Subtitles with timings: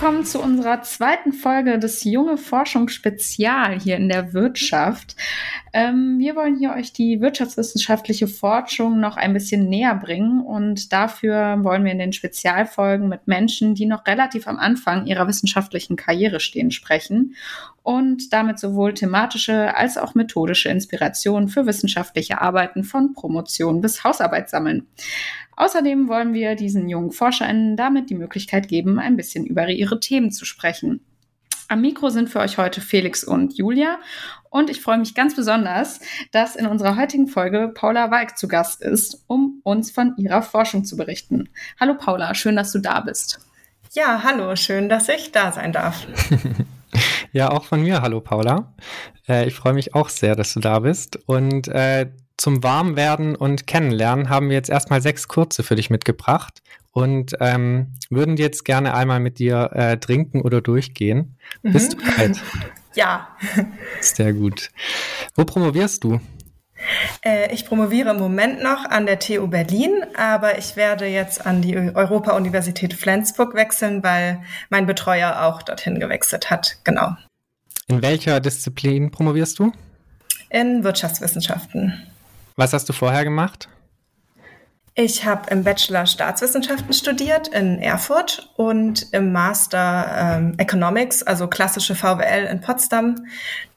[0.00, 5.14] willkommen zu unserer zweiten Folge des Junge Forschung Spezial hier in der Wirtschaft.
[5.72, 11.58] Ähm, wir wollen hier euch die wirtschaftswissenschaftliche Forschung noch ein bisschen näher bringen und dafür
[11.62, 16.40] wollen wir in den Spezialfolgen mit Menschen, die noch relativ am Anfang ihrer wissenschaftlichen Karriere
[16.40, 17.36] stehen, sprechen
[17.84, 24.50] und damit sowohl thematische als auch methodische Inspiration für wissenschaftliche Arbeiten von Promotion bis Hausarbeit
[24.50, 24.88] sammeln.
[25.56, 30.32] Außerdem wollen wir diesen jungen ForscherInnen damit die Möglichkeit geben, ein bisschen über ihre Themen
[30.32, 31.00] zu sprechen.
[31.70, 34.00] Am Mikro sind für euch heute Felix und Julia.
[34.50, 36.00] Und ich freue mich ganz besonders,
[36.32, 40.84] dass in unserer heutigen Folge Paula Walk zu Gast ist, um uns von ihrer Forschung
[40.84, 41.48] zu berichten.
[41.78, 43.38] Hallo Paula, schön, dass du da bist.
[43.92, 46.06] Ja, hallo, schön, dass ich da sein darf.
[47.32, 48.02] ja, auch von mir.
[48.02, 48.72] Hallo Paula.
[49.28, 51.16] Äh, ich freue mich auch sehr, dass du da bist.
[51.26, 56.62] Und äh, zum Warmwerden und Kennenlernen haben wir jetzt erstmal sechs kurze für dich mitgebracht
[56.92, 61.36] und ähm, würden jetzt gerne einmal mit dir äh, trinken oder durchgehen.
[61.62, 61.72] Mhm.
[61.72, 62.40] Bist du bereit?
[62.94, 63.28] Ja.
[64.00, 64.70] Sehr gut.
[65.34, 66.20] Wo promovierst du?
[67.22, 71.62] Äh, ich promoviere im Moment noch an der TU Berlin, aber ich werde jetzt an
[71.62, 76.78] die Europa-Universität Flensburg wechseln, weil mein Betreuer auch dorthin gewechselt hat.
[76.84, 77.16] Genau.
[77.86, 79.72] In welcher Disziplin promovierst du?
[80.48, 82.06] In Wirtschaftswissenschaften.
[82.56, 83.68] Was hast du vorher gemacht?
[85.02, 91.94] Ich habe im Bachelor Staatswissenschaften studiert in Erfurt und im Master ähm, Economics, also klassische
[91.94, 93.14] VWL in Potsdam.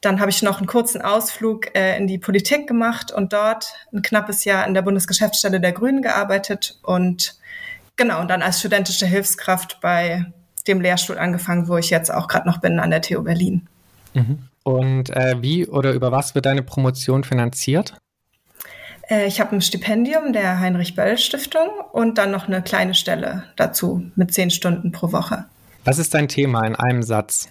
[0.02, 4.02] Dann habe ich noch einen kurzen Ausflug äh, in die Politik gemacht und dort ein
[4.02, 7.40] knappes Jahr in der Bundesgeschäftsstelle der Grünen gearbeitet und
[7.96, 10.26] genau, und dann als studentische Hilfskraft bei
[10.68, 13.70] dem Lehrstuhl angefangen, wo ich jetzt auch gerade noch bin an der TU Berlin.
[14.14, 14.40] Mhm.
[14.64, 17.94] Und äh, wie oder über was wird deine Promotion finanziert?
[19.14, 24.34] Äh, ich habe ein Stipendium der Heinrich-Böll-Stiftung und dann noch eine kleine Stelle dazu mit
[24.34, 25.46] zehn Stunden pro Woche.
[25.86, 27.50] Was ist dein Thema in einem Satz?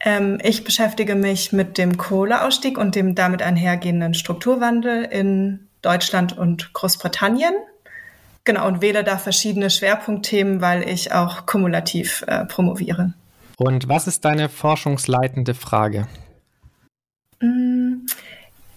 [0.00, 6.72] Ähm, ich beschäftige mich mit dem Kohleausstieg und dem damit einhergehenden Strukturwandel in Deutschland und
[6.72, 7.54] Großbritannien.
[8.44, 13.14] Genau, und wähle da verschiedene Schwerpunktthemen, weil ich auch kumulativ äh, promoviere.
[13.56, 16.08] Und was ist deine forschungsleitende Frage?
[17.40, 18.06] Mm,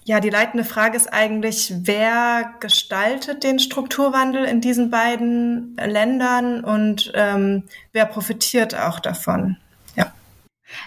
[0.08, 7.12] ja, die leitende Frage ist eigentlich, wer gestaltet den Strukturwandel in diesen beiden Ländern und
[7.14, 9.58] ähm, wer profitiert auch davon?
[9.96, 10.10] Ja.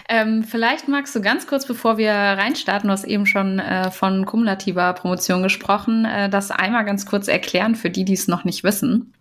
[0.08, 4.26] Ähm, vielleicht magst du ganz kurz, bevor wir reinstarten, du hast eben schon äh, von
[4.26, 8.64] kumulativer Promotion gesprochen, äh, das einmal ganz kurz erklären für die, die es noch nicht
[8.64, 9.14] wissen.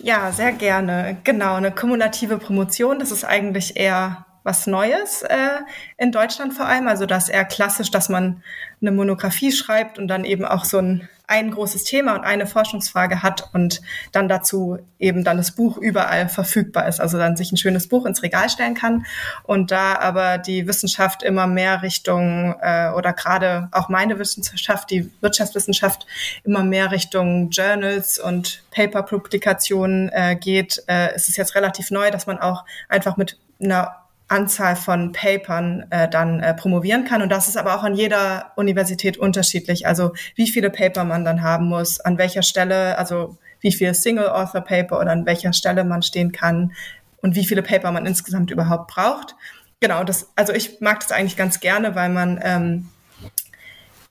[0.00, 1.16] Ja, sehr gerne.
[1.24, 5.60] Genau, eine kumulative Promotion, das ist eigentlich eher was Neues äh,
[5.96, 6.88] in Deutschland vor allem.
[6.88, 8.42] Also das eher klassisch, dass man
[8.80, 13.22] eine Monographie schreibt und dann eben auch so ein, ein großes Thema und eine Forschungsfrage
[13.22, 13.80] hat und
[14.10, 17.00] dann dazu eben dann das Buch überall verfügbar ist.
[17.00, 19.06] Also dann sich ein schönes Buch ins Regal stellen kann.
[19.44, 25.10] Und da aber die Wissenschaft immer mehr Richtung äh, oder gerade auch meine Wissenschaft, die
[25.20, 26.06] Wirtschaftswissenschaft
[26.42, 32.26] immer mehr Richtung Journals und Paper-Publikationen äh, geht, äh, ist es jetzt relativ neu, dass
[32.26, 34.01] man auch einfach mit einer
[34.32, 37.20] Anzahl von Papern äh, dann äh, promovieren kann.
[37.20, 39.86] Und das ist aber auch an jeder Universität unterschiedlich.
[39.86, 44.98] Also wie viele Paper man dann haben muss, an welcher Stelle, also wie viele Single-Author-Paper
[44.98, 46.72] oder an welcher Stelle man stehen kann
[47.20, 49.36] und wie viele Paper man insgesamt überhaupt braucht.
[49.80, 52.88] Genau, das, also ich mag das eigentlich ganz gerne, weil man ähm,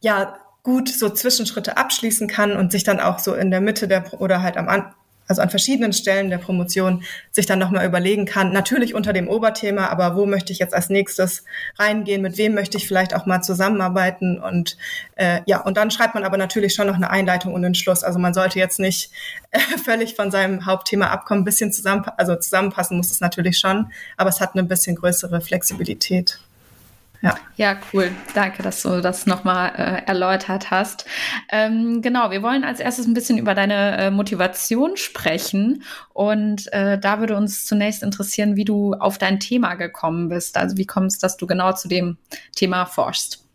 [0.02, 4.22] ja gut so Zwischenschritte abschließen kann und sich dann auch so in der Mitte der
[4.22, 4.68] oder halt am
[5.32, 9.88] also an verschiedenen Stellen der Promotion sich dann nochmal überlegen kann, natürlich unter dem Oberthema,
[9.88, 11.46] aber wo möchte ich jetzt als nächstes
[11.80, 14.78] reingehen, mit wem möchte ich vielleicht auch mal zusammenarbeiten und
[15.16, 18.04] äh, ja, und dann schreibt man aber natürlich schon noch eine Einleitung und einen Schluss.
[18.04, 19.12] Also man sollte jetzt nicht
[19.52, 23.90] äh, völlig von seinem Hauptthema abkommen, ein bisschen zusammen, also zusammenpassen muss es natürlich schon,
[24.18, 26.42] aber es hat eine bisschen größere Flexibilität.
[27.22, 27.36] Ja.
[27.56, 28.12] ja, cool.
[28.34, 31.06] Danke, dass du das nochmal äh, erläutert hast.
[31.52, 35.84] Ähm, genau, wir wollen als erstes ein bisschen über deine äh, Motivation sprechen.
[36.14, 40.58] Und äh, da würde uns zunächst interessieren, wie du auf dein Thema gekommen bist.
[40.58, 42.18] Also wie kommst, dass du genau zu dem
[42.56, 43.46] Thema forschst?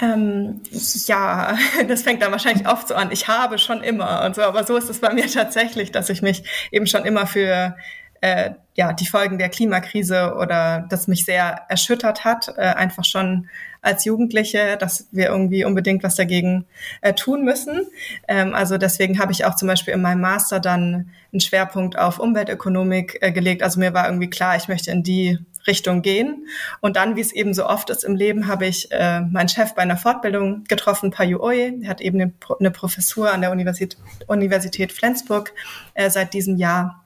[0.00, 0.60] Ähm,
[1.06, 1.56] ja,
[1.88, 3.10] das fängt dann wahrscheinlich oft so an.
[3.10, 6.22] Ich habe schon immer und so, aber so ist es bei mir tatsächlich, dass ich
[6.22, 7.76] mich eben schon immer für
[8.24, 13.48] äh, ja die Folgen der Klimakrise oder das mich sehr erschüttert hat, äh, einfach schon
[13.82, 16.64] als Jugendliche, dass wir irgendwie unbedingt was dagegen
[17.02, 17.82] äh, tun müssen.
[18.26, 22.18] Ähm, also deswegen habe ich auch zum Beispiel in meinem Master dann einen Schwerpunkt auf
[22.18, 23.62] Umweltökonomik äh, gelegt.
[23.62, 26.46] Also mir war irgendwie klar, ich möchte in die Richtung gehen.
[26.80, 29.74] Und dann, wie es eben so oft ist im Leben, habe ich äh, meinen Chef
[29.74, 31.78] bei einer Fortbildung getroffen, Payu Oye.
[31.82, 35.52] Er hat eben eine Professur an der Universität, Universität Flensburg
[35.92, 37.03] äh, seit diesem Jahr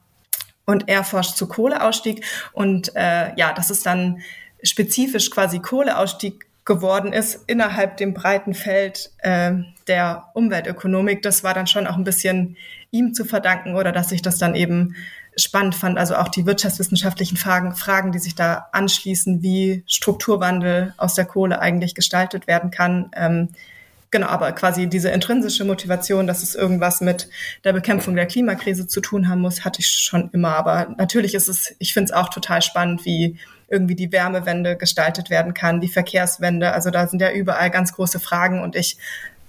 [0.69, 2.23] und er forscht zu Kohleausstieg.
[2.53, 4.19] Und äh, ja, das ist dann
[4.61, 9.53] spezifisch quasi Kohleausstieg geworden ist innerhalb dem breiten Feld äh,
[9.87, 11.23] der Umweltökonomik.
[11.23, 12.57] Das war dann schon auch ein bisschen
[12.91, 14.95] ihm zu verdanken oder dass ich das dann eben
[15.35, 15.97] spannend fand.
[15.97, 21.59] Also auch die wirtschaftswissenschaftlichen Fragen, Fragen, die sich da anschließen, wie Strukturwandel aus der Kohle
[21.59, 23.09] eigentlich gestaltet werden kann.
[23.15, 23.49] Ähm,
[24.11, 27.29] genau, aber quasi diese intrinsische Motivation, dass es irgendwas mit
[27.63, 30.55] der Bekämpfung der Klimakrise zu tun haben muss, hatte ich schon immer.
[30.55, 35.29] Aber natürlich ist es, ich finde es auch total spannend, wie irgendwie die Wärmewende gestaltet
[35.29, 36.73] werden kann, die Verkehrswende.
[36.73, 38.97] Also da sind ja überall ganz große Fragen und ich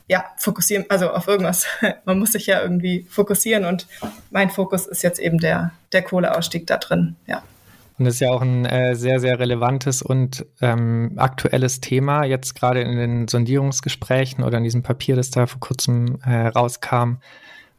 [0.09, 1.67] ja, fokussieren, also auf irgendwas.
[2.05, 3.87] Man muss sich ja irgendwie fokussieren und
[4.31, 7.45] mein Fokus ist jetzt eben der, der Kohleausstieg da drin, ja.
[8.01, 12.25] Und das ist ja auch ein äh, sehr, sehr relevantes und ähm, aktuelles Thema.
[12.25, 17.17] Jetzt gerade in den Sondierungsgesprächen oder in diesem Papier, das da vor kurzem äh, rauskam,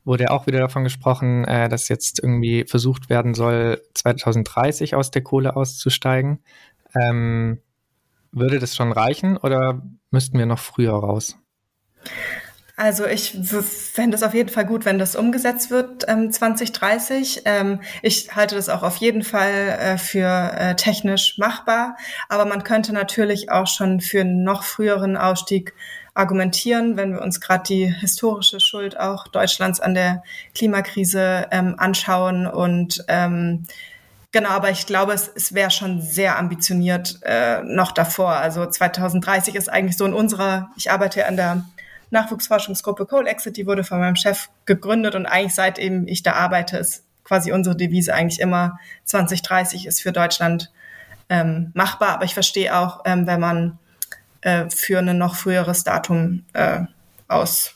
[0.04, 5.24] wurde auch wieder davon gesprochen, äh, dass jetzt irgendwie versucht werden soll, 2030 aus der
[5.24, 6.44] Kohle auszusteigen.
[6.94, 7.58] Ähm,
[8.32, 9.82] würde das schon reichen oder
[10.12, 11.36] müssten wir noch früher raus?
[12.82, 17.44] Also ich fände es auf jeden Fall gut, wenn das umgesetzt wird ähm, 2030.
[17.46, 21.96] Ähm, ich halte das auch auf jeden Fall äh, für äh, technisch machbar,
[22.28, 25.76] aber man könnte natürlich auch schon für einen noch früheren Ausstieg
[26.16, 30.24] argumentieren, wenn wir uns gerade die historische Schuld auch Deutschlands an der
[30.56, 33.68] Klimakrise ähm, anschauen und ähm,
[34.34, 38.30] Genau, aber ich glaube, es, es wäre schon sehr ambitioniert äh, noch davor.
[38.30, 41.66] Also 2030 ist eigentlich so in unserer, ich arbeite an der
[42.12, 46.78] Nachwuchsforschungsgruppe Coal Exit, die wurde von meinem Chef gegründet und eigentlich seitdem ich da arbeite,
[46.78, 50.72] ist quasi unsere Devise eigentlich immer 2030 ist für Deutschland
[51.30, 52.10] ähm, machbar.
[52.10, 53.80] Aber ich verstehe auch, ähm, wenn man
[54.42, 56.82] äh, für ein noch früheres Datum äh,
[57.28, 57.76] aus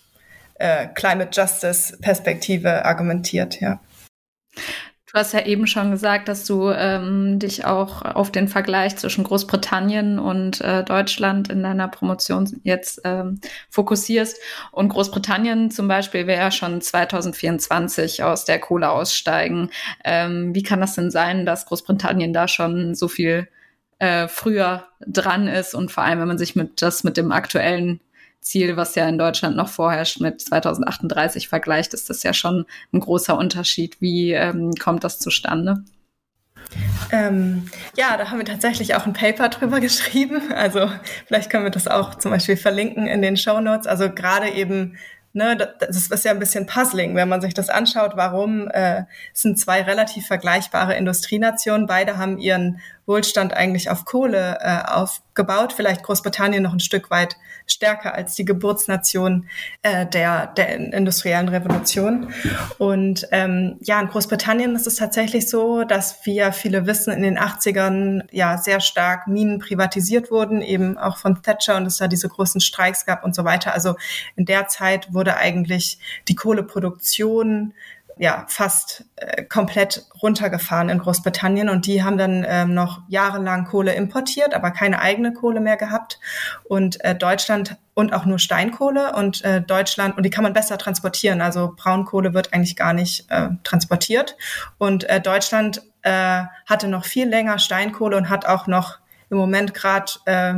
[0.55, 3.79] äh, Climate Justice Perspektive argumentiert, ja.
[5.15, 9.23] Du hast ja eben schon gesagt, dass du ähm, dich auch auf den Vergleich zwischen
[9.23, 13.39] Großbritannien und äh, Deutschland in deiner Promotion jetzt ähm,
[13.69, 14.37] fokussierst.
[14.73, 19.69] Und Großbritannien zum Beispiel wäre ja schon 2024 aus der Kohle aussteigen.
[20.03, 23.47] Ähm, wie kann das denn sein, dass Großbritannien da schon so viel
[23.99, 28.01] äh, früher dran ist und vor allem, wenn man sich mit das mit dem aktuellen
[28.45, 32.99] Ziel, was ja in Deutschland noch vorherrscht, mit 2038 vergleicht, ist das ja schon ein
[32.99, 33.99] großer Unterschied.
[34.01, 35.83] Wie ähm, kommt das zustande?
[37.11, 40.53] Ähm, ja, da haben wir tatsächlich auch ein Paper drüber geschrieben.
[40.53, 40.91] Also
[41.25, 43.87] vielleicht können wir das auch zum Beispiel verlinken in den Show Notes.
[43.87, 44.95] Also gerade eben
[45.35, 49.03] ne, das ist ja ein bisschen puzzling, wenn man sich das anschaut, warum äh,
[49.33, 56.03] sind zwei relativ vergleichbare Industrienationen, beide haben ihren Wohlstand eigentlich auf Kohle äh, aufgebaut, vielleicht
[56.03, 57.37] Großbritannien noch ein Stück weit
[57.67, 59.47] stärker als die Geburtsnation
[59.81, 62.33] äh, der, der industriellen Revolution.
[62.77, 67.23] Und ähm, ja, in Großbritannien ist es tatsächlich so, dass, wie ja viele wissen, in
[67.23, 72.07] den 80ern ja sehr stark Minen privatisiert wurden, eben auch von Thatcher und es da
[72.07, 73.73] diese großen Streiks gab und so weiter.
[73.73, 73.95] Also
[74.35, 77.73] in der Zeit wurde eigentlich die Kohleproduktion
[78.17, 81.69] ja fast äh, komplett runtergefahren in Großbritannien.
[81.69, 86.19] Und die haben dann ähm, noch jahrelang Kohle importiert, aber keine eigene Kohle mehr gehabt.
[86.63, 89.13] Und äh, Deutschland und auch nur Steinkohle.
[89.15, 91.41] Und äh, Deutschland und die kann man besser transportieren.
[91.41, 94.37] Also Braunkohle wird eigentlich gar nicht äh, transportiert.
[94.77, 98.99] Und äh, Deutschland äh, hatte noch viel länger Steinkohle und hat auch noch
[99.29, 100.53] im Moment gerade äh,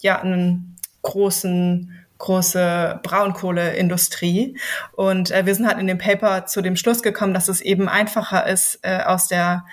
[0.00, 4.58] ja einen großen große Braunkohleindustrie.
[4.92, 7.88] Und äh, wir sind halt in dem Paper zu dem Schluss gekommen, dass es eben
[7.88, 9.64] einfacher ist, äh, aus der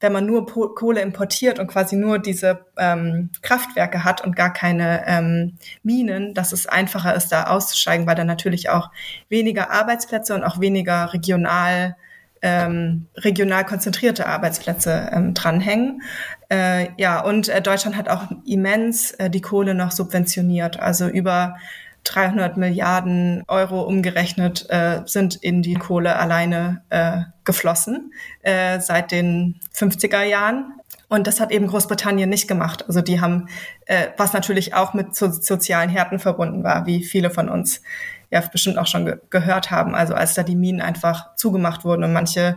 [0.00, 4.52] wenn man nur po Kohle importiert und quasi nur diese ähm, Kraftwerke hat und gar
[4.52, 8.90] keine ähm, Minen, dass es einfacher ist, da auszusteigen, weil da natürlich auch
[9.28, 11.96] weniger Arbeitsplätze und auch weniger regional
[12.42, 16.02] ähm, regional konzentrierte Arbeitsplätze ähm, dranhängen.
[16.50, 20.78] Äh, ja, und äh, Deutschland hat auch immens äh, die Kohle noch subventioniert.
[20.78, 21.56] Also über
[22.04, 29.60] 300 Milliarden Euro umgerechnet äh, sind in die Kohle alleine äh, geflossen äh, seit den
[29.74, 30.72] 50er Jahren.
[31.08, 32.84] Und das hat eben Großbritannien nicht gemacht.
[32.86, 33.48] Also die haben,
[33.86, 37.82] äh, was natürlich auch mit so, sozialen Härten verbunden war, wie viele von uns
[38.30, 39.94] ja bestimmt auch schon ge gehört haben.
[39.94, 42.56] Also als da die Minen einfach zugemacht wurden und manche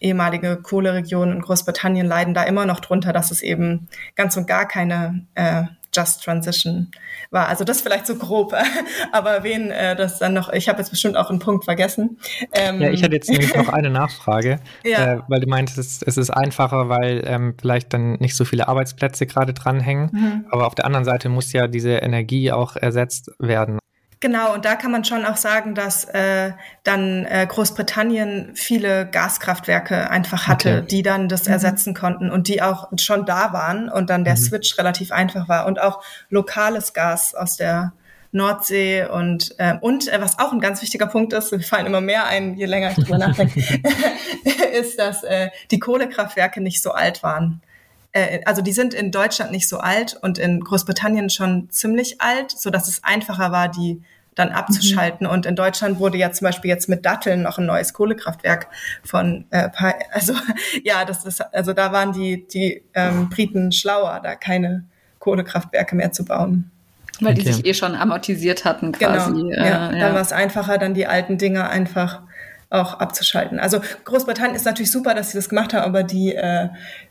[0.00, 4.66] ehemalige Kohleregionen in Großbritannien leiden da immer noch drunter, dass es eben ganz und gar
[4.66, 6.90] keine äh, Just Transition
[7.30, 7.48] war.
[7.48, 8.54] Also das vielleicht so grob,
[9.12, 12.18] aber wen äh, das dann noch, ich habe jetzt bestimmt auch einen Punkt vergessen.
[12.52, 15.14] Ähm, ja, ich hätte jetzt nämlich noch eine Nachfrage, ja.
[15.14, 18.68] äh, weil du meintest, es, es ist einfacher, weil ähm, vielleicht dann nicht so viele
[18.68, 20.46] Arbeitsplätze gerade dranhängen, mhm.
[20.50, 23.78] aber auf der anderen Seite muss ja diese Energie auch ersetzt werden.
[24.20, 30.10] Genau, und da kann man schon auch sagen, dass äh, dann äh, Großbritannien viele Gaskraftwerke
[30.10, 30.86] einfach hatte, okay.
[30.90, 31.52] die dann das mhm.
[31.52, 34.38] ersetzen konnten und die auch schon da waren und dann der mhm.
[34.38, 37.92] Switch relativ einfach war und auch lokales Gas aus der
[38.32, 42.00] Nordsee und äh, und äh, was auch ein ganz wichtiger Punkt ist, wir fallen immer
[42.00, 43.60] mehr ein, je länger ich drüber nachdenke,
[44.78, 47.62] ist, dass äh, die Kohlekraftwerke nicht so alt waren.
[48.12, 52.50] Äh, also die sind in Deutschland nicht so alt und in Großbritannien schon ziemlich alt,
[52.50, 54.02] so dass es einfacher war, die
[54.38, 55.26] dann abzuschalten.
[55.26, 55.32] Mhm.
[55.32, 58.68] Und in Deutschland wurde ja zum Beispiel jetzt mit Datteln noch ein neues Kohlekraftwerk
[59.02, 59.68] von, äh,
[60.12, 60.34] also
[60.84, 64.84] ja, das ist, also da waren die, die ähm, Briten schlauer, da keine
[65.18, 66.70] Kohlekraftwerke mehr zu bauen.
[67.20, 67.42] Weil okay.
[67.42, 69.32] die sich eh schon amortisiert hatten quasi.
[69.32, 69.50] Genau.
[69.50, 69.98] Ja, äh, ja.
[69.98, 72.22] dann war es einfacher, dann die alten Dinge einfach
[72.70, 73.58] auch abzuschalten.
[73.58, 76.68] Also Großbritannien ist natürlich super, dass sie das gemacht haben, aber die, äh,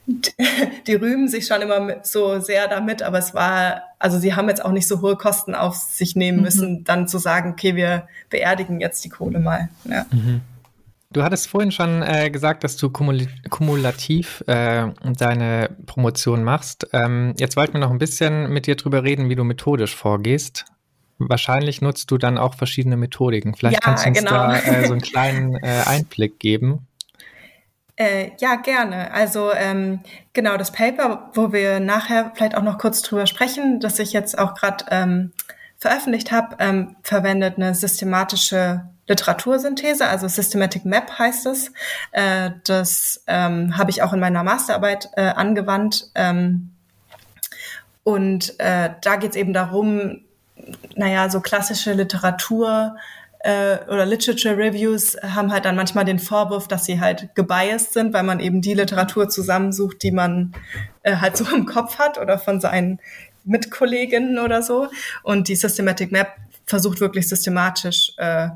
[0.87, 4.49] die rühmen sich schon immer mit, so sehr damit, aber es war, also sie haben
[4.49, 6.43] jetzt auch nicht so hohe Kosten auf sich nehmen mhm.
[6.43, 6.83] müssen, mhm.
[6.83, 9.69] dann zu sagen, okay, wir beerdigen jetzt die Kohle mal.
[9.85, 10.05] Ja.
[10.11, 10.41] Mhm.
[11.11, 14.87] Du hattest vorhin schon äh, gesagt, dass du kumul kumulativ äh,
[15.17, 16.89] deine Promotion machst.
[16.91, 20.65] Ähm, jetzt wollten wir noch ein bisschen mit dir drüber reden, wie du methodisch vorgehst.
[21.19, 23.55] Wahrscheinlich nutzt du dann auch verschiedene Methodiken.
[23.55, 24.31] Vielleicht ja, kannst du uns genau.
[24.31, 26.87] da äh, so einen kleinen äh, Einblick geben.
[27.95, 29.11] Äh, ja, gerne.
[29.11, 30.01] Also ähm,
[30.33, 34.37] genau das Paper, wo wir nachher vielleicht auch noch kurz drüber sprechen, das ich jetzt
[34.37, 35.31] auch gerade ähm,
[35.77, 41.71] veröffentlicht habe, ähm, verwendet eine systematische Literatursynthese, also Systematic Map heißt es.
[42.11, 46.11] Äh, das ähm, habe ich auch in meiner Masterarbeit äh, angewandt.
[46.13, 46.73] Ähm,
[48.03, 50.21] und äh, da geht es eben darum,
[50.95, 52.95] naja, so klassische Literatur
[53.39, 58.13] äh, oder Literature Reviews haben halt dann manchmal den Vorwurf, dass sie halt gebiased sind,
[58.13, 60.53] weil man eben die Literatur zusammensucht, die man
[61.03, 62.99] äh, halt so im Kopf hat oder von seinen
[63.45, 64.87] Mitkolleginnen oder so.
[65.23, 66.33] Und die Systematic Map
[66.65, 68.49] versucht wirklich systematisch äh,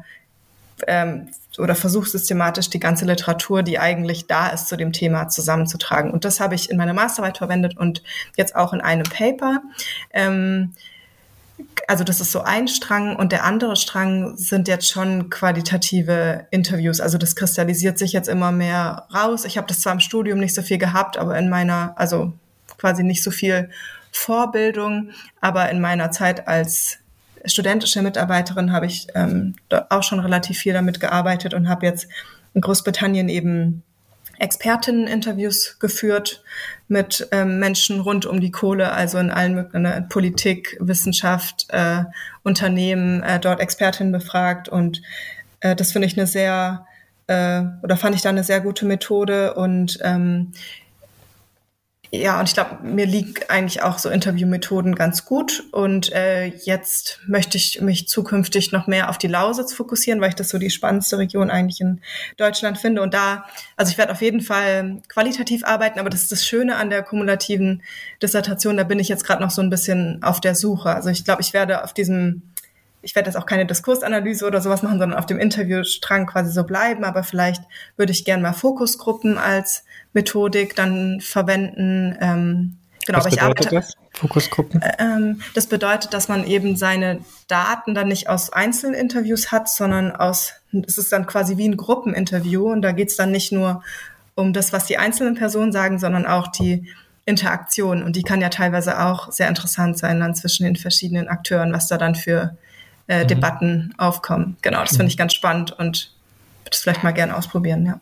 [0.88, 6.12] ähm, oder versucht systematisch die ganze Literatur, die eigentlich da ist, zu dem Thema zusammenzutragen.
[6.12, 8.04] Und das habe ich in meiner Masterarbeit verwendet und
[8.36, 9.62] jetzt auch in einem Paper.
[10.12, 10.74] Ähm,
[11.88, 17.00] also das ist so ein Strang und der andere Strang sind jetzt schon qualitative Interviews.
[17.00, 19.46] Also das kristallisiert sich jetzt immer mehr raus.
[19.46, 22.34] Ich habe das zwar im Studium nicht so viel gehabt, aber in meiner, also
[22.78, 23.70] quasi nicht so viel
[24.12, 26.98] Vorbildung, aber in meiner Zeit als
[27.46, 29.56] studentische Mitarbeiterin habe ich ähm,
[29.90, 32.08] auch schon relativ viel damit gearbeitet und habe jetzt
[32.54, 33.84] in Großbritannien eben
[34.42, 36.44] Expertinnen-Interviews geführt
[36.88, 42.04] mit ähm, Menschen rund um die Kohle, also in allen möglichen ne, Politik, Wissenschaft, äh,
[42.44, 44.68] Unternehmen, äh, dort Expertinnen befragt.
[44.68, 45.02] Und
[45.62, 46.86] äh, das finde ich eine sehr
[47.28, 49.54] äh, oder fand ich da eine sehr gute Methode.
[49.54, 50.52] Und ähm,
[52.14, 55.64] ja, und ich glaube, mir liegen eigentlich auch so Interviewmethoden ganz gut.
[55.72, 60.36] Und äh, jetzt möchte ich mich zukünftig noch mehr auf die Lausitz fokussieren, weil ich
[60.36, 62.02] das so die spannendste Region eigentlich in
[62.36, 63.02] Deutschland finde.
[63.02, 63.46] Und da,
[63.78, 67.02] also ich werde auf jeden Fall qualitativ arbeiten, aber das ist das Schöne an der
[67.02, 67.82] kumulativen
[68.22, 68.76] Dissertation.
[68.76, 70.94] Da bin ich jetzt gerade noch so ein bisschen auf der Suche.
[70.94, 72.42] Also ich glaube, ich werde auf diesem
[73.02, 76.64] ich werde jetzt auch keine Diskursanalyse oder sowas machen, sondern auf dem Interviewstrang quasi so
[76.64, 77.04] bleiben.
[77.04, 77.64] Aber vielleicht
[77.98, 82.18] würde ich gerne mal Fokusgruppen als Methodik dann verwenden.
[82.22, 83.70] Ähm, genau, Was aber ich arbeite.
[83.70, 83.94] Das?
[84.14, 84.82] Fokusgruppen?
[85.00, 90.12] Ähm, das bedeutet, dass man eben seine Daten dann nicht aus einzelnen Interviews hat, sondern
[90.12, 90.54] aus,
[90.86, 93.84] es ist dann quasi wie ein Gruppeninterview und da geht es dann nicht nur
[94.36, 96.88] um das, was die einzelnen Personen sagen, sondern auch die
[97.26, 101.72] Interaktion und die kann ja teilweise auch sehr interessant sein dann zwischen den verschiedenen Akteuren,
[101.72, 102.58] was da dann für
[103.12, 103.28] äh, mhm.
[103.28, 104.56] Debatten aufkommen.
[104.62, 106.14] Genau, das finde ich ganz spannend und
[106.64, 108.00] würde es vielleicht mal gerne ausprobieren, ja.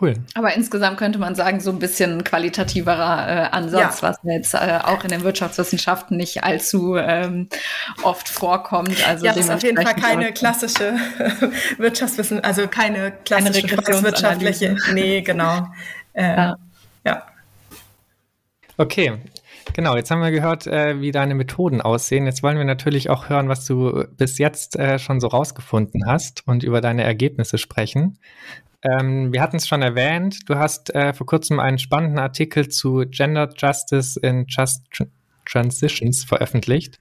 [0.00, 0.16] Cool.
[0.34, 4.08] Aber insgesamt könnte man sagen, so ein bisschen qualitativerer äh, Ansatz, ja.
[4.08, 7.48] was jetzt äh, auch in den Wirtschaftswissenschaften nicht allzu ähm,
[8.02, 9.06] oft vorkommt.
[9.06, 10.94] Also ja, das ist auf jeden Fall keine klassische
[11.78, 14.76] Wirtschaftswissen, also keine klassische keine wirtschaftliche.
[14.92, 15.68] Nee, genau.
[16.12, 16.56] Äh, ja.
[17.04, 17.26] ja.
[18.76, 19.20] Okay,
[19.74, 22.26] Genau, jetzt haben wir gehört, äh, wie deine Methoden aussehen.
[22.26, 26.46] Jetzt wollen wir natürlich auch hören, was du bis jetzt äh, schon so rausgefunden hast
[26.46, 28.16] und über deine Ergebnisse sprechen.
[28.82, 33.04] Ähm, wir hatten es schon erwähnt, du hast äh, vor kurzem einen spannenden Artikel zu
[33.08, 34.84] Gender Justice in Just
[35.44, 37.00] Transitions veröffentlicht,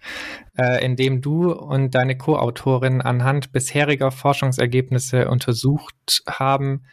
[0.57, 6.85] äh, in dem du und deine Co-Autorin anhand bisheriger Forschungsergebnisse untersucht haben,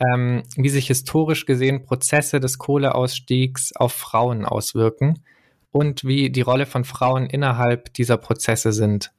[0.00, 5.22] ähm, wie sich historisch gesehen Prozesse des Kohleausstiegs auf Frauen auswirken
[5.70, 9.12] und wie die Rolle von Frauen innerhalb dieser Prozesse sind.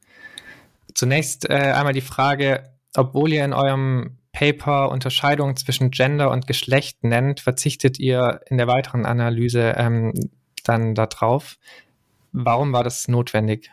[0.93, 7.03] Zunächst äh, einmal die Frage, obwohl ihr in eurem Paper Unterscheidungen zwischen Gender und Geschlecht
[7.03, 10.13] nennt, verzichtet ihr in der weiteren Analyse ähm,
[10.63, 11.57] dann darauf.
[12.31, 13.71] Warum war das notwendig?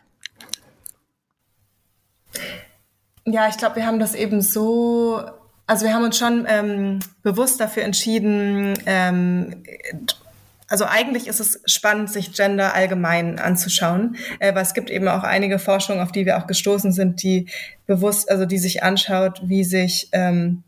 [3.24, 5.22] Ja, ich glaube, wir haben das eben so,
[5.68, 9.62] also wir haben uns schon ähm, bewusst dafür entschieden, ähm,
[10.66, 15.22] also eigentlich ist es spannend, sich Gender allgemein anzuschauen, äh, weil es gibt eben auch
[15.22, 17.48] einige Forschungen, auf die wir auch gestoßen sind, die
[17.86, 20.64] bewusst, also die sich anschaut, wie sich ähm,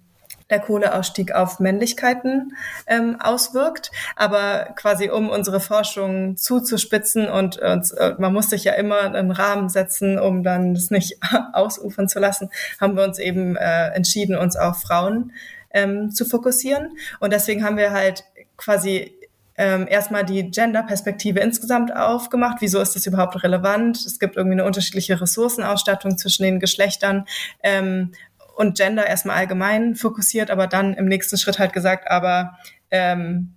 [0.50, 3.90] der Kohleausstieg auf Männlichkeiten ähm, auswirkt.
[4.16, 9.68] Aber quasi um unsere Forschung zuzuspitzen und, und man muss sich ja immer einen Rahmen
[9.68, 11.18] setzen, um dann das nicht
[11.52, 15.32] ausufern zu lassen, haben wir uns eben äh, entschieden, uns auf Frauen
[15.72, 16.96] ähm, zu fokussieren.
[17.20, 18.24] Und deswegen haben wir halt
[18.56, 19.16] quasi
[19.56, 22.58] ähm, erstmal die Gender-Perspektive insgesamt aufgemacht.
[22.60, 23.96] Wieso ist das überhaupt relevant?
[23.98, 27.26] Es gibt irgendwie eine unterschiedliche Ressourcenausstattung zwischen den Geschlechtern.
[27.62, 28.12] Ähm,
[28.60, 32.58] und Gender erstmal allgemein fokussiert, aber dann im nächsten Schritt halt gesagt, aber
[32.90, 33.54] ähm,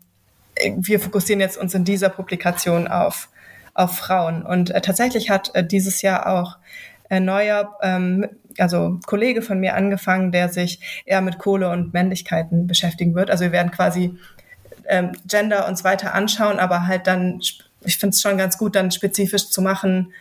[0.77, 3.27] wir fokussieren jetzt uns in dieser Publikation auf,
[3.73, 4.45] auf Frauen.
[4.45, 6.57] Und äh, tatsächlich hat äh, dieses Jahr auch
[7.09, 12.65] ein neuer, ähm, also Kollege von mir angefangen, der sich eher mit Kohle und Männlichkeiten
[12.65, 13.29] beschäftigen wird.
[13.29, 14.17] Also wir werden quasi
[14.87, 17.41] ähm, Gender uns weiter anschauen, aber halt dann,
[17.81, 20.13] ich finde es schon ganz gut, dann spezifisch zu machen,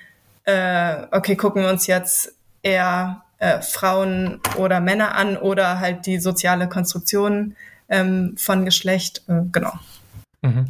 [0.42, 2.34] äh, okay, gucken wir uns jetzt
[2.64, 7.56] eher äh, Frauen oder Männer an oder halt die soziale Konstruktion
[7.88, 9.22] ähm, von Geschlecht.
[9.26, 9.72] Äh, genau.
[10.42, 10.66] Mhm.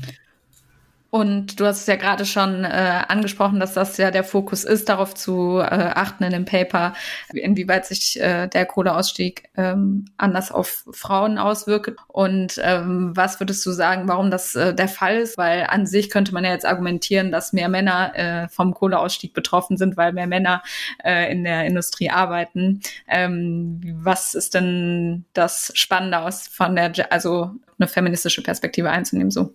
[1.15, 4.89] Und du hast es ja gerade schon äh, angesprochen, dass das ja der Fokus ist,
[4.89, 6.95] darauf zu äh, achten in dem Paper,
[7.35, 11.91] inwieweit sich äh, der Kohleausstieg ähm, anders auf Frauen auswirkt.
[12.09, 15.37] Und ähm, was würdest du sagen, warum das äh, der Fall ist?
[15.37, 19.77] Weil an sich könnte man ja jetzt argumentieren, dass mehr Männer äh, vom Kohleausstieg betroffen
[19.77, 20.63] sind, weil mehr Männer
[21.05, 22.81] äh, in der Industrie arbeiten.
[23.07, 27.51] Ähm, was ist denn das Spannende aus von der, also
[27.83, 29.31] eine feministische Perspektive einzunehmen.
[29.31, 29.55] So.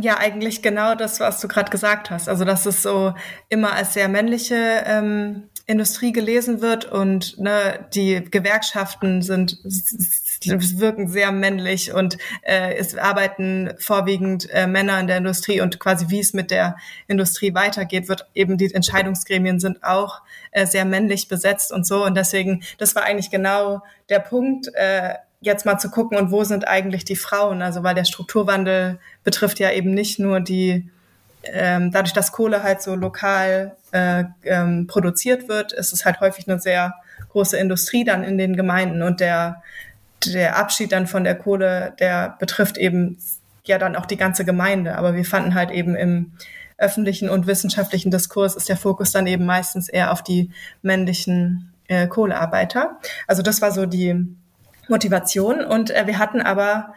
[0.00, 2.28] Ja, eigentlich genau das, was du gerade gesagt hast.
[2.28, 3.14] Also dass es so
[3.48, 9.58] immer als sehr männliche ähm, Industrie gelesen wird und ne, die Gewerkschaften sind
[10.42, 16.06] wirken sehr männlich und äh, es arbeiten vorwiegend äh, Männer in der Industrie und quasi
[16.08, 21.28] wie es mit der Industrie weitergeht, wird eben die Entscheidungsgremien sind auch äh, sehr männlich
[21.28, 24.74] besetzt und so und deswegen das war eigentlich genau der Punkt.
[24.74, 27.62] Äh, jetzt mal zu gucken, und wo sind eigentlich die Frauen?
[27.62, 30.88] Also weil der Strukturwandel betrifft ja eben nicht nur die,
[31.44, 36.46] ähm, dadurch, dass Kohle halt so lokal äh, ähm, produziert wird, ist es halt häufig
[36.48, 36.94] eine sehr
[37.30, 39.62] große Industrie dann in den Gemeinden und der,
[40.26, 43.18] der Abschied dann von der Kohle, der betrifft eben
[43.64, 44.96] ja dann auch die ganze Gemeinde.
[44.96, 46.32] Aber wir fanden halt eben im
[46.76, 50.50] öffentlichen und wissenschaftlichen Diskurs ist der Fokus dann eben meistens eher auf die
[50.82, 52.98] männlichen äh, Kohlearbeiter.
[53.26, 54.26] Also das war so die,
[54.90, 56.94] Motivation und äh, wir hatten aber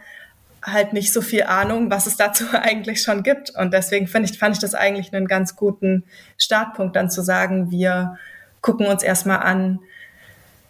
[0.64, 3.50] halt nicht so viel Ahnung, was es dazu eigentlich schon gibt.
[3.50, 6.04] Und deswegen finde ich, fand ich das eigentlich einen ganz guten
[6.38, 8.18] Startpunkt, dann zu sagen, wir
[8.60, 9.80] gucken uns erstmal an,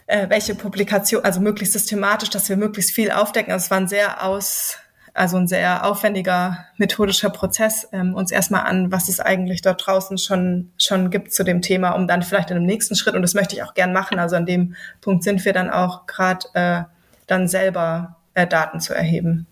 [0.07, 3.53] äh, welche Publikation, also möglichst systematisch, dass wir möglichst viel aufdecken.
[3.53, 4.79] Also es war ein sehr aus,
[5.15, 10.19] also ein sehr aufwendiger methodischer Prozess, ähm, uns erstmal an, was es eigentlich dort draußen
[10.19, 13.35] schon, schon gibt zu dem Thema, um dann vielleicht in dem nächsten Schritt, und das
[13.35, 16.83] möchte ich auch gern machen, also an dem Punkt sind wir dann auch gerade äh,
[17.27, 19.47] dann selber äh, Daten zu erheben.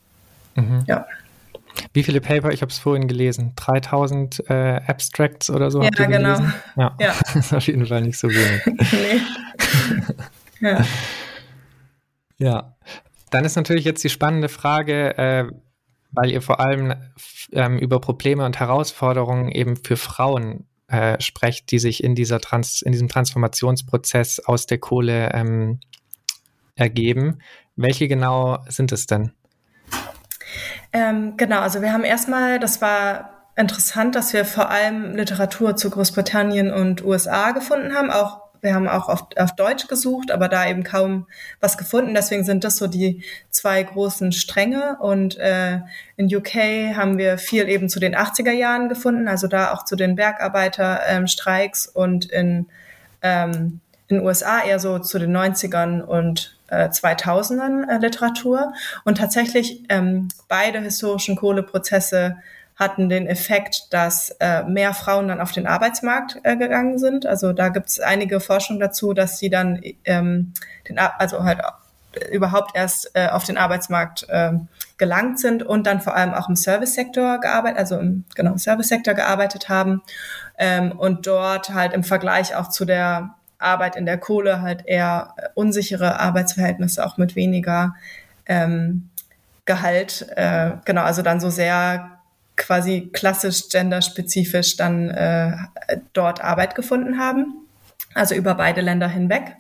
[0.55, 0.85] Mhm.
[0.87, 1.07] Ja.
[1.93, 2.51] Wie viele Paper?
[2.53, 3.53] Ich habe es vorhin gelesen.
[3.57, 5.83] 3000 äh, Abstracts oder so.
[5.83, 6.39] Ja, genau.
[6.77, 6.97] Ja.
[7.01, 7.15] ja.
[7.21, 8.63] das ist auf jeden Fall nicht so wenig.
[10.61, 10.69] nee.
[10.69, 10.85] ja.
[12.39, 12.77] ja.
[13.31, 15.45] Dann ist natürlich jetzt die spannende Frage, äh,
[16.13, 16.95] weil ihr vor allem
[17.53, 22.83] ähm, über Probleme und Herausforderungen eben für Frauen äh, sprecht, die sich in dieser Trans
[22.83, 25.81] in diesem Transformationsprozess aus der Kohle ähm,
[26.75, 27.39] ergeben.
[27.77, 29.33] Welche genau sind es denn?
[30.93, 35.91] Ähm, genau, also wir haben erstmal, das war interessant, dass wir vor allem Literatur zu
[35.91, 38.11] Großbritannien und USA gefunden haben.
[38.11, 41.27] Auch wir haben auch auf, auf Deutsch gesucht, aber da eben kaum
[41.61, 42.15] was gefunden.
[42.15, 44.99] Deswegen sind das so die zwei großen Stränge.
[45.01, 45.81] Und äh,
[46.17, 49.97] in UK haben wir viel eben zu den 80er Jahren gefunden, also da auch zu
[49.97, 52.67] den Bergarbeiterstreiks ähm, und in
[53.23, 53.81] ähm,
[54.13, 58.73] in USA eher so zu den 90ern und äh, 2000ern äh, Literatur.
[59.05, 62.37] Und tatsächlich ähm, beide historischen Kohleprozesse
[62.77, 67.27] hatten den Effekt, dass äh, mehr Frauen dann auf den Arbeitsmarkt äh, gegangen sind.
[67.27, 70.55] Also da gibt es einige Forschung dazu, dass sie dann ähm,
[70.89, 71.61] den, also halt
[72.31, 74.53] überhaupt erst äh, auf den Arbeitsmarkt äh,
[74.99, 79.69] gelangt sind und dann vor allem auch im Servicesektor gearbeitet, also im genau Servicesektor gearbeitet
[79.69, 80.03] haben
[80.59, 85.35] ähm, und dort halt im Vergleich auch zu der Arbeit in der Kohle halt eher
[85.37, 87.95] äh, unsichere Arbeitsverhältnisse, auch mit weniger
[88.47, 89.09] ähm,
[89.65, 90.27] Gehalt.
[90.37, 92.19] Äh, genau, also dann so sehr
[92.57, 95.57] quasi klassisch genderspezifisch dann äh,
[96.13, 97.67] dort Arbeit gefunden haben.
[98.15, 99.57] also über beide Länder hinweg.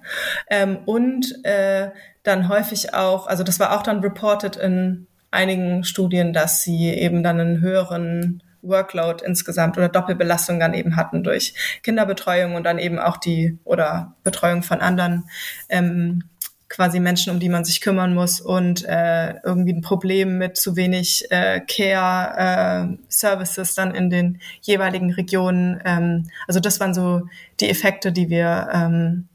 [0.50, 1.90] Ähm, und äh,
[2.22, 7.22] dann häufig auch, also das war auch dann reported in einigen Studien, dass sie eben
[7.22, 12.98] dann einen höheren Workload insgesamt oder Doppelbelastung dann eben hatten durch Kinderbetreuung und dann eben
[12.98, 15.24] auch die oder Betreuung von anderen
[15.68, 16.24] ähm,
[16.72, 20.74] quasi Menschen, um die man sich kümmern muss und äh, irgendwie ein Problem mit zu
[20.74, 25.82] wenig äh, Care äh, dann in den jeweiligen Regionen.
[25.84, 27.28] Ähm, also das waren so
[27.60, 29.28] die Effekte, die wir ähm,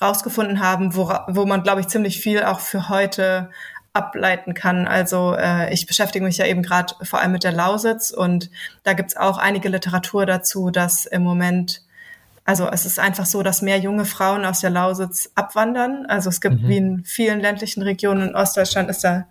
[0.00, 3.50] rausgefunden haben, wo, wo man, glaube ich, ziemlich viel auch für heute
[3.92, 4.86] ableiten kann.
[4.86, 8.50] Also äh, ich beschäftige mich ja eben gerade vor allem mit der Lausitz und
[8.84, 11.82] da gibt's auch einige Literatur dazu, dass im Moment
[12.44, 16.06] also es ist einfach so, dass mehr junge Frauen aus der Lausitz abwandern.
[16.06, 16.68] Also es gibt mhm.
[16.68, 19.26] wie in vielen ländlichen Regionen in Ostdeutschland ist da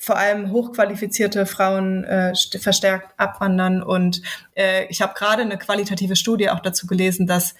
[0.00, 3.82] vor allem hochqualifizierte Frauen äh, verstärkt abwandern.
[3.82, 4.22] Und
[4.54, 7.54] äh, ich habe gerade eine qualitative Studie auch dazu gelesen, dass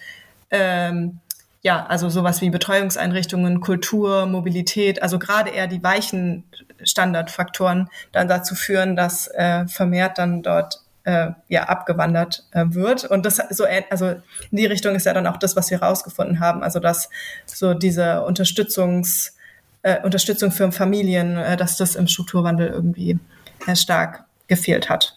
[0.51, 1.19] ähm,
[1.65, 6.43] ja, also sowas wie Betreuungseinrichtungen, Kultur, Mobilität, also gerade eher die weichen
[6.83, 13.05] Standardfaktoren dann dazu führen, dass äh, vermehrt dann dort äh, ja abgewandert äh, wird.
[13.05, 16.39] Und das so, also in die Richtung ist ja dann auch das, was wir herausgefunden
[16.39, 16.61] haben.
[16.61, 17.09] Also dass
[17.47, 19.35] so diese Unterstützungs,
[19.81, 23.17] äh, Unterstützung für Familien, äh, dass das im Strukturwandel irgendwie
[23.65, 25.14] äh, stark gefehlt hat.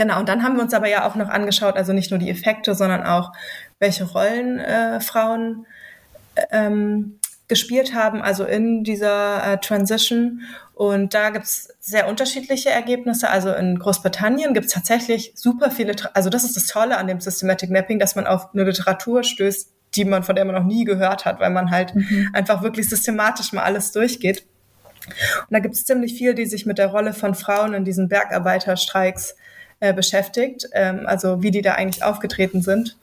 [0.00, 2.30] Genau, und dann haben wir uns aber ja auch noch angeschaut, also nicht nur die
[2.30, 3.32] Effekte, sondern auch,
[3.80, 5.66] welche Rollen äh, Frauen
[6.50, 10.40] ähm, gespielt haben, also in dieser äh, Transition.
[10.72, 13.28] Und da gibt's sehr unterschiedliche Ergebnisse.
[13.28, 17.68] Also in Großbritannien gibt's tatsächlich super viele, also das ist das Tolle an dem Systematic
[17.68, 21.26] Mapping, dass man auf eine Literatur stößt, die man, von der man noch nie gehört
[21.26, 22.30] hat, weil man halt mhm.
[22.32, 24.46] einfach wirklich systematisch mal alles durchgeht.
[25.40, 29.34] Und da gibt's ziemlich viel, die sich mit der Rolle von Frauen in diesen Bergarbeiterstreiks
[29.80, 32.96] äh, beschäftigt, ähm, also wie die da eigentlich aufgetreten sind.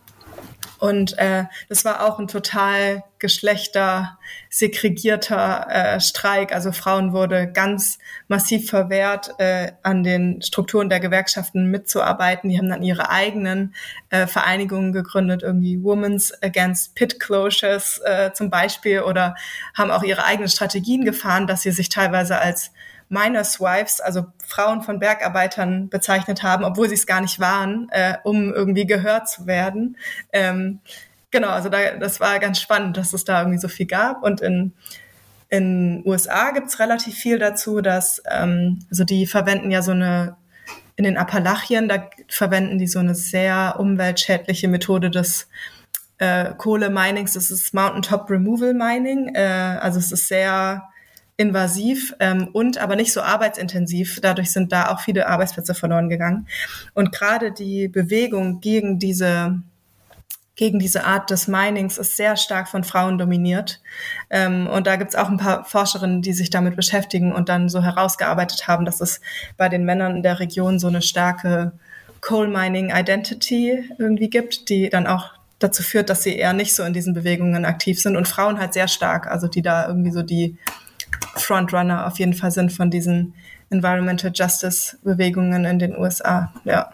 [0.79, 6.53] Und äh, das war auch ein total geschlechtersegregierter äh, Streik.
[6.53, 12.51] Also Frauen wurde ganz massiv verwehrt, äh, an den Strukturen der Gewerkschaften mitzuarbeiten.
[12.51, 13.73] Die haben dann ihre eigenen
[14.11, 19.35] äh, Vereinigungen gegründet, irgendwie Women's Against Pit Closures äh, zum Beispiel, oder
[19.75, 22.71] haben auch ihre eigenen Strategien gefahren, dass sie sich teilweise als
[23.09, 28.17] Miners Wives, also Frauen von Bergarbeitern bezeichnet haben, obwohl sie es gar nicht waren, äh,
[28.23, 29.97] um irgendwie gehört zu werden.
[30.33, 30.79] Ähm,
[31.31, 34.23] genau, also da, das war ganz spannend, dass es da irgendwie so viel gab.
[34.23, 34.73] Und in
[35.49, 40.35] in USA gibt's relativ viel dazu, dass ähm, also die verwenden ja so eine
[40.97, 45.47] in den Appalachien, da verwenden die so eine sehr umweltschädliche Methode des
[46.17, 47.33] äh, Kohle-Minings.
[47.33, 49.35] Das ist Mountaintop Removal Mining.
[49.35, 50.89] Äh, also es ist sehr
[51.37, 54.19] invasiv ähm, und aber nicht so arbeitsintensiv.
[54.21, 56.47] Dadurch sind da auch viele Arbeitsplätze verloren gegangen.
[56.93, 59.61] Und gerade die Bewegung gegen diese
[60.57, 63.79] gegen diese Art des Minings ist sehr stark von Frauen dominiert.
[64.31, 67.83] Ähm, und da gibt's auch ein paar Forscherinnen, die sich damit beschäftigen und dann so
[67.83, 69.21] herausgearbeitet haben, dass es
[69.55, 71.73] bei den Männern in der Region so eine starke
[72.21, 76.81] Coal Mining Identity irgendwie gibt, die dann auch dazu führt, dass sie eher nicht so
[76.83, 80.23] in diesen Bewegungen aktiv sind und Frauen halt sehr stark, also die da irgendwie so
[80.23, 80.57] die
[81.41, 83.33] Frontrunner auf jeden Fall sind von diesen
[83.69, 86.53] Environmental Justice Bewegungen in den USA.
[86.63, 86.91] Ja.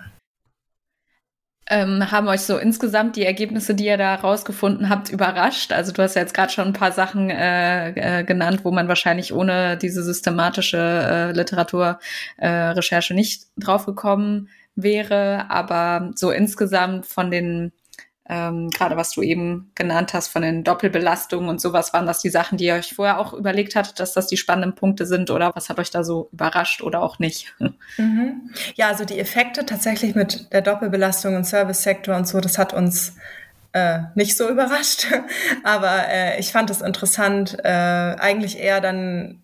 [1.69, 5.71] Ähm, haben euch so insgesamt die Ergebnisse, die ihr da rausgefunden habt, überrascht?
[5.71, 8.89] Also du hast ja jetzt gerade schon ein paar Sachen äh, äh, genannt, wo man
[8.89, 15.49] wahrscheinlich ohne diese systematische äh, Literaturrecherche äh, nicht draufgekommen wäre.
[15.49, 17.71] Aber so insgesamt von den
[18.29, 22.29] ähm, gerade was du eben genannt hast von den Doppelbelastungen und sowas, waren das die
[22.29, 25.51] Sachen, die ihr euch vorher auch überlegt hattet, dass das die spannenden Punkte sind oder
[25.55, 27.53] was hat euch da so überrascht oder auch nicht?
[27.97, 28.49] Mhm.
[28.75, 33.15] Ja, also die Effekte tatsächlich mit der Doppelbelastung im Service-Sektor und so, das hat uns
[33.73, 35.07] äh, nicht so überrascht,
[35.63, 39.41] aber äh, ich fand es interessant, äh, eigentlich eher dann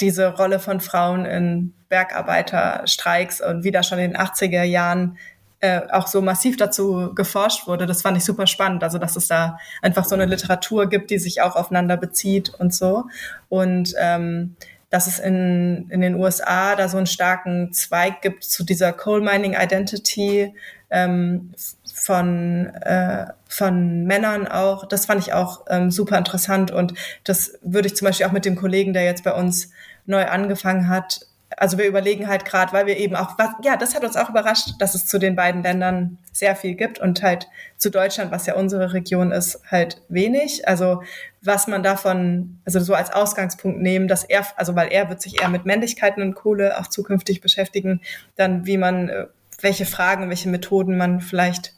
[0.00, 5.18] diese Rolle von Frauen in Bergarbeiterstreiks und wieder schon in den 80er Jahren
[5.60, 7.86] äh, auch so massiv dazu geforscht wurde.
[7.86, 8.82] Das fand ich super spannend.
[8.82, 12.74] Also, dass es da einfach so eine Literatur gibt, die sich auch aufeinander bezieht und
[12.74, 13.04] so.
[13.48, 14.56] Und ähm,
[14.90, 19.20] dass es in, in den USA da so einen starken Zweig gibt zu dieser Coal
[19.20, 20.52] Mining Identity
[20.90, 21.52] ähm,
[21.94, 24.86] von, äh, von Männern auch.
[24.86, 28.44] Das fand ich auch ähm, super interessant und das würde ich zum Beispiel auch mit
[28.44, 29.70] dem Kollegen, der jetzt bei uns
[30.06, 31.20] neu angefangen hat,
[31.56, 34.30] also wir überlegen halt gerade, weil wir eben auch, was, ja, das hat uns auch
[34.30, 38.46] überrascht, dass es zu den beiden Ländern sehr viel gibt und halt zu Deutschland, was
[38.46, 40.66] ja unsere Region ist, halt wenig.
[40.68, 41.02] Also
[41.42, 45.40] was man davon, also so als Ausgangspunkt nehmen, dass er, also weil er wird sich
[45.40, 48.00] eher mit Männlichkeiten und Kohle auch zukünftig beschäftigen,
[48.36, 49.26] dann wie man, äh,
[49.60, 51.74] welche Fragen, welche Methoden man vielleicht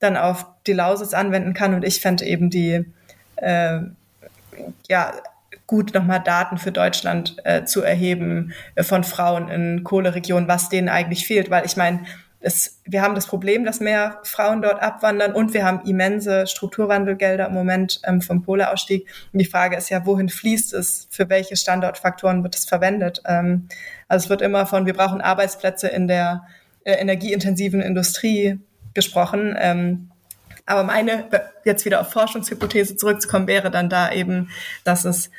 [0.00, 1.74] dann auf die Lausitz anwenden kann.
[1.74, 2.84] Und ich fände eben die
[3.36, 3.80] äh,
[4.88, 5.12] ja,
[5.66, 10.88] gut nochmal Daten für Deutschland äh, zu erheben äh, von Frauen in Kohleregionen, was denen
[10.88, 11.50] eigentlich fehlt.
[11.50, 12.00] Weil ich meine,
[12.84, 17.54] wir haben das Problem, dass mehr Frauen dort abwandern und wir haben immense Strukturwandelgelder im
[17.54, 19.06] Moment ähm, vom Kohleausstieg.
[19.32, 21.08] Und die Frage ist ja, wohin fließt es?
[21.10, 23.22] Für welche Standortfaktoren wird es verwendet?
[23.24, 23.68] Ähm,
[24.08, 26.46] also es wird immer von, wir brauchen Arbeitsplätze in der
[26.84, 28.60] äh, energieintensiven Industrie
[28.92, 29.56] gesprochen.
[29.58, 30.10] Ähm,
[30.66, 31.24] aber meine,
[31.64, 34.50] jetzt wieder auf Forschungshypothese zurückzukommen, wäre dann da eben,
[34.84, 35.30] dass es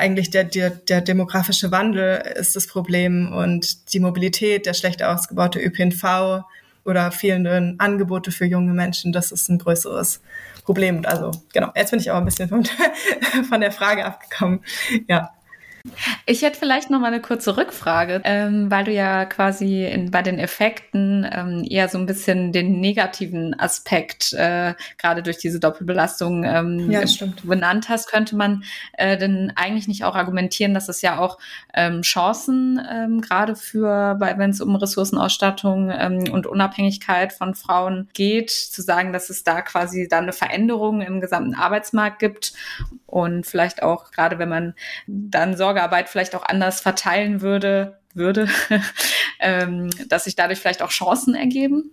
[0.00, 5.60] eigentlich der, der, der demografische Wandel ist das Problem und die Mobilität, der schlecht ausgebaute
[5.60, 6.42] ÖPNV
[6.84, 10.20] oder fehlende Angebote für junge Menschen, das ist ein größeres
[10.64, 11.02] Problem.
[11.04, 12.64] Also genau, jetzt bin ich aber ein bisschen von,
[13.48, 14.60] von der Frage abgekommen.
[15.08, 15.30] Ja.
[16.26, 20.22] Ich hätte vielleicht noch mal eine kurze Rückfrage, ähm, weil du ja quasi in, bei
[20.22, 26.44] den Effekten ähm, eher so ein bisschen den negativen Aspekt äh, gerade durch diese Doppelbelastung
[26.44, 27.02] ähm, ja,
[27.42, 28.10] benannt hast.
[28.10, 31.38] Könnte man äh, denn eigentlich nicht auch argumentieren, dass es ja auch
[31.74, 38.50] ähm, Chancen ähm, gerade für, wenn es um Ressourcenausstattung ähm, und Unabhängigkeit von Frauen geht,
[38.50, 42.52] zu sagen, dass es da quasi dann eine Veränderung im gesamten Arbeitsmarkt gibt
[43.06, 44.74] und vielleicht auch gerade wenn man
[45.06, 48.48] dann Sorgearbeit vielleicht auch anders verteilen würde, würde,
[49.40, 51.92] ähm, dass sich dadurch vielleicht auch Chancen ergeben?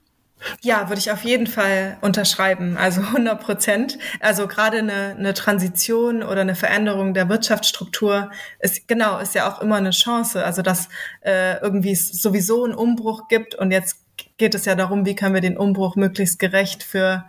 [0.61, 2.75] Ja, würde ich auf jeden Fall unterschreiben.
[2.75, 3.99] Also 100 Prozent.
[4.19, 9.61] Also gerade eine, eine Transition oder eine Veränderung der Wirtschaftsstruktur ist genau ist ja auch
[9.61, 10.43] immer eine Chance.
[10.43, 10.89] Also dass
[11.21, 13.97] äh, irgendwie es sowieso einen Umbruch gibt und jetzt
[14.37, 17.25] geht es ja darum, wie können wir den Umbruch möglichst gerecht für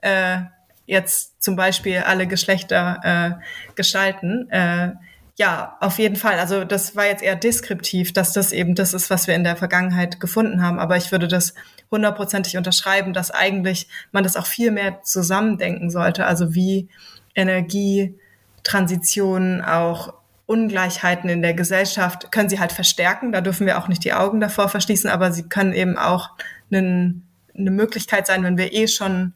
[0.00, 0.38] äh,
[0.86, 4.48] jetzt zum Beispiel alle Geschlechter äh, gestalten.
[4.50, 4.92] Äh,
[5.38, 6.40] ja, auf jeden Fall.
[6.40, 9.54] Also das war jetzt eher deskriptiv, dass das eben das ist, was wir in der
[9.54, 10.80] Vergangenheit gefunden haben.
[10.80, 11.54] Aber ich würde das
[11.92, 16.26] hundertprozentig unterschreiben, dass eigentlich man das auch viel mehr zusammendenken sollte.
[16.26, 16.88] Also wie
[17.36, 20.12] Energietransitionen auch
[20.46, 23.30] Ungleichheiten in der Gesellschaft können sie halt verstärken.
[23.30, 26.30] Da dürfen wir auch nicht die Augen davor verschließen, aber sie können eben auch
[26.72, 29.34] einen, eine Möglichkeit sein, wenn wir eh schon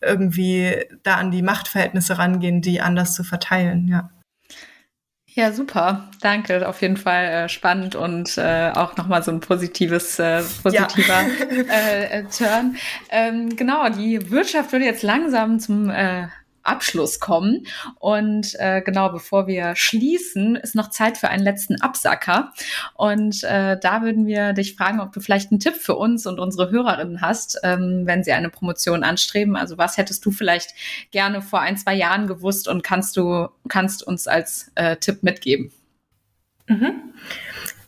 [0.00, 4.10] irgendwie da an die Machtverhältnisse rangehen, die anders zu verteilen, ja.
[5.36, 6.08] Ja, super.
[6.22, 6.66] Danke.
[6.66, 11.64] Auf jeden Fall äh, spannend und äh, auch nochmal so ein positives, äh, positiver ja.
[12.10, 12.76] äh, Turn.
[13.10, 16.28] Ähm, genau, die Wirtschaft würde jetzt langsam zum äh,
[16.66, 17.66] Abschluss kommen.
[17.98, 22.52] Und äh, genau bevor wir schließen, ist noch Zeit für einen letzten Absacker.
[22.94, 26.38] Und äh, da würden wir dich fragen, ob du vielleicht einen Tipp für uns und
[26.38, 29.56] unsere Hörerinnen hast, ähm, wenn sie eine Promotion anstreben.
[29.56, 30.74] Also was hättest du vielleicht
[31.10, 35.72] gerne vor ein, zwei Jahren gewusst und kannst du, kannst uns als äh, Tipp mitgeben?
[36.66, 37.14] Mhm.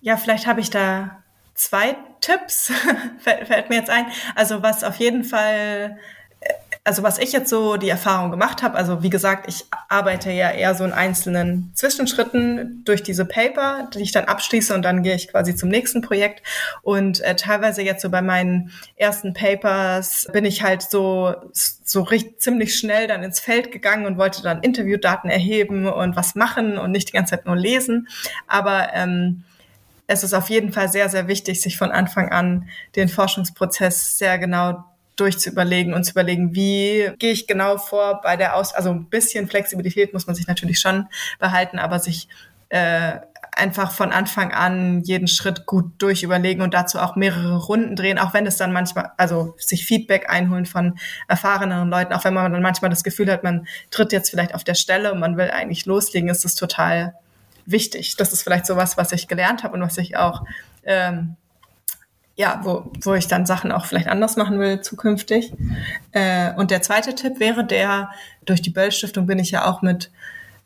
[0.01, 1.23] Ja, vielleicht habe ich da
[1.55, 2.73] zwei Tipps,
[3.19, 4.07] fällt mir jetzt ein.
[4.35, 5.99] Also was auf jeden Fall
[6.89, 10.51] also was ich jetzt so die Erfahrung gemacht habe, also wie gesagt, ich arbeite ja
[10.51, 15.15] eher so in einzelnen Zwischenschritten durch diese Paper, die ich dann abschließe und dann gehe
[15.15, 16.43] ich quasi zum nächsten Projekt.
[16.81, 22.41] Und äh, teilweise jetzt so bei meinen ersten Papers bin ich halt so so richtig
[22.41, 26.91] ziemlich schnell dann ins Feld gegangen und wollte dann Interviewdaten erheben und was machen und
[26.91, 28.09] nicht die ganze Zeit nur lesen.
[28.47, 29.45] Aber ähm,
[30.07, 34.39] es ist auf jeden Fall sehr, sehr wichtig, sich von Anfang an den Forschungsprozess sehr
[34.39, 34.87] genau
[35.21, 39.49] durchzuüberlegen und zu überlegen, wie gehe ich genau vor bei der Aus, also ein bisschen
[39.49, 42.29] Flexibilität muss man sich natürlich schon behalten, aber sich
[42.69, 43.19] äh,
[43.59, 48.33] einfach von Anfang an jeden Schritt gut durchüberlegen und dazu auch mehrere Runden drehen, auch
[48.33, 52.63] wenn es dann manchmal, also sich Feedback einholen von erfahreneren Leuten, auch wenn man dann
[52.63, 55.87] manchmal das Gefühl hat, man tritt jetzt vielleicht auf der Stelle und man will eigentlich
[55.87, 57.15] loslegen, ist es total
[57.67, 58.17] wichtig.
[58.17, 60.45] Das ist vielleicht sowas, was ich gelernt habe und was ich auch
[60.85, 61.37] ähm,
[62.39, 65.53] ja, wo, wo ich dann Sachen auch vielleicht anders machen will zukünftig.
[66.13, 68.11] Äh, und der zweite Tipp wäre der,
[68.47, 70.13] durch die Böll-Stiftung bin ich ja auch mit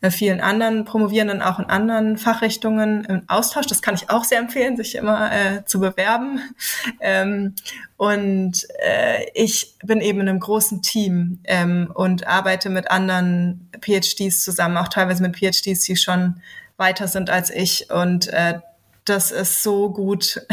[0.01, 3.65] äh, vielen anderen Promovierenden, auch in anderen Fachrichtungen im Austausch.
[3.65, 6.39] Das kann ich auch sehr empfehlen, sich immer äh, zu bewerben.
[6.99, 7.55] Ähm,
[7.97, 14.43] und äh, ich bin eben in einem großen Team ähm, und arbeite mit anderen PhDs
[14.43, 16.41] zusammen, auch teilweise mit PhDs, die schon
[16.77, 17.89] weiter sind als ich.
[17.89, 18.59] Und äh,
[19.05, 20.45] das ist so gut.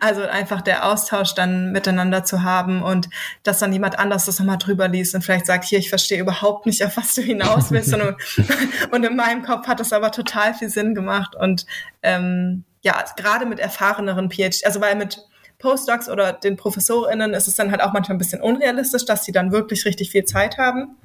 [0.00, 3.08] Also einfach der Austausch dann miteinander zu haben und
[3.44, 6.66] dass dann jemand anders das nochmal drüber liest und vielleicht sagt, hier, ich verstehe überhaupt
[6.66, 7.94] nicht, auf was du hinaus willst.
[7.94, 8.02] und,
[8.90, 11.36] und in meinem Kopf hat das aber total viel Sinn gemacht.
[11.36, 11.66] Und
[12.02, 15.24] ähm, ja, gerade mit erfahreneren PhD, also weil mit
[15.62, 19.32] Postdocs oder den ProfessorInnen ist es dann halt auch manchmal ein bisschen unrealistisch, dass sie
[19.32, 20.96] dann wirklich richtig viel Zeit haben.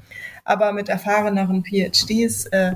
[0.48, 2.74] Aber mit erfahreneren PhDs äh,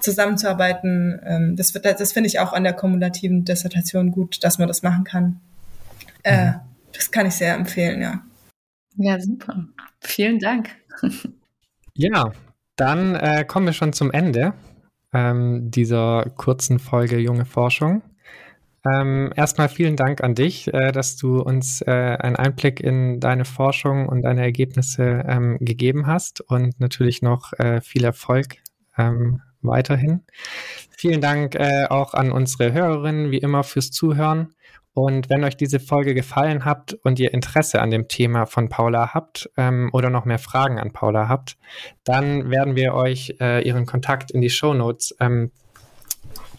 [0.00, 1.20] zusammenzuarbeiten.
[1.24, 5.04] Ähm, das, das finde ich auch an der kumulativen Dissertation gut, dass man das machen
[5.04, 5.40] kann.
[6.24, 6.54] Äh, mhm.
[6.92, 8.22] das kann ich sehr empfehlen, ja.
[8.96, 9.64] Ja, super.
[10.00, 10.70] Vielen Dank.
[11.94, 12.32] Ja,
[12.76, 14.54] Dann äh, kommen wir schon zum Ende
[15.12, 18.02] ähm, dieser kurzen Folge Junge Forschung.
[18.84, 23.44] Ähm, erstmal vielen Dank an dich, äh, dass du uns äh, einen Einblick in deine
[23.44, 28.56] Forschung und deine Ergebnisse ähm, gegeben hast und natürlich noch äh, viel Erfolg
[28.98, 30.22] ähm, weiterhin.
[30.96, 34.54] Vielen Dank äh, auch an unsere Hörerinnen, wie immer, fürs Zuhören.
[34.94, 39.14] Und wenn euch diese Folge gefallen hat und ihr Interesse an dem Thema von Paula
[39.14, 41.56] habt ähm, oder noch mehr Fragen an Paula habt,
[42.04, 45.50] dann werden wir euch äh, ihren Kontakt in die Show Notes ähm,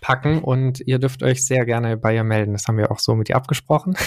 [0.04, 2.52] packen und ihr dürft euch sehr gerne bei ihr melden.
[2.52, 3.96] Das haben wir auch so mit ihr abgesprochen.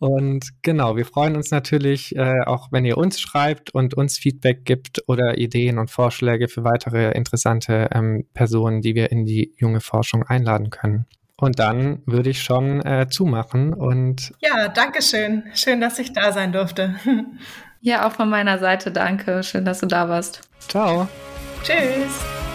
[0.00, 4.64] Und genau, wir freuen uns natürlich äh, auch, wenn ihr uns schreibt und uns Feedback
[4.64, 9.80] gibt oder Ideen und Vorschläge für weitere interessante ähm, Personen, die wir in die junge
[9.80, 11.06] Forschung einladen können.
[11.36, 14.32] Und dann würde ich schon äh, zumachen und.
[14.40, 15.44] Ja, danke schön.
[15.54, 16.96] Schön, dass ich da sein durfte.
[17.86, 19.42] Ja, auch von meiner Seite danke.
[19.42, 20.40] Schön, dass du da warst.
[20.68, 21.06] Ciao.
[21.62, 22.53] Tschüss.